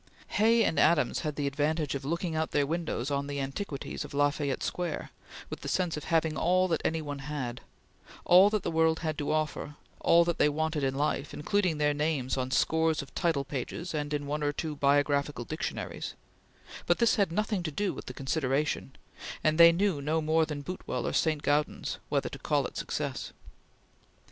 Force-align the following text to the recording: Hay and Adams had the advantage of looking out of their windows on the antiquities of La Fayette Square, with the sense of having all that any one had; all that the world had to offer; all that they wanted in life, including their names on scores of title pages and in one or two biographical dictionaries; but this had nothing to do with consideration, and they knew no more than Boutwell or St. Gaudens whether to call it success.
Hay 0.29 0.63
and 0.63 0.79
Adams 0.79 1.19
had 1.19 1.35
the 1.35 1.45
advantage 1.45 1.93
of 1.93 2.03
looking 2.03 2.35
out 2.35 2.45
of 2.45 2.49
their 2.49 2.65
windows 2.65 3.11
on 3.11 3.27
the 3.27 3.39
antiquities 3.39 4.03
of 4.03 4.15
La 4.15 4.31
Fayette 4.31 4.63
Square, 4.63 5.11
with 5.51 5.61
the 5.61 5.67
sense 5.67 5.95
of 5.95 6.05
having 6.05 6.35
all 6.35 6.67
that 6.67 6.81
any 6.83 7.03
one 7.03 7.19
had; 7.19 7.61
all 8.25 8.49
that 8.49 8.63
the 8.63 8.71
world 8.71 9.01
had 9.01 9.15
to 9.19 9.31
offer; 9.31 9.75
all 9.99 10.25
that 10.25 10.39
they 10.39 10.49
wanted 10.49 10.83
in 10.83 10.95
life, 10.95 11.35
including 11.35 11.77
their 11.77 11.93
names 11.93 12.35
on 12.35 12.49
scores 12.49 13.03
of 13.03 13.13
title 13.13 13.43
pages 13.45 13.93
and 13.93 14.11
in 14.11 14.25
one 14.25 14.41
or 14.41 14.51
two 14.51 14.75
biographical 14.75 15.45
dictionaries; 15.45 16.15
but 16.87 16.97
this 16.97 17.17
had 17.17 17.31
nothing 17.31 17.61
to 17.61 17.69
do 17.69 17.93
with 17.93 18.07
consideration, 18.07 18.95
and 19.43 19.59
they 19.59 19.71
knew 19.71 20.01
no 20.01 20.19
more 20.19 20.47
than 20.47 20.63
Boutwell 20.63 21.05
or 21.05 21.13
St. 21.13 21.43
Gaudens 21.43 21.99
whether 22.09 22.27
to 22.27 22.39
call 22.39 22.65
it 22.65 22.75
success. 22.75 23.33